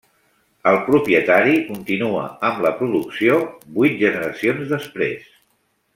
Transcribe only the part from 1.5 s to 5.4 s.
continua amb la producció vuit generacions després.